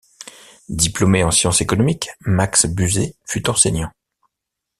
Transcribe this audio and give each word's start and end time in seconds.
Diplômé 0.69 1.23
en 1.23 1.29
sciences 1.29 1.61
économiques, 1.61 2.09
Max 2.21 2.65
Buset 2.65 3.13
fut 3.23 3.47
enseignant. 3.51 3.91